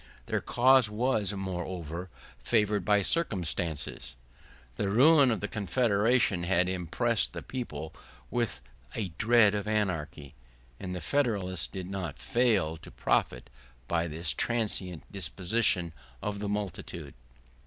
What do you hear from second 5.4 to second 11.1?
the Confederation had impressed the people with a dread of anarchy, and the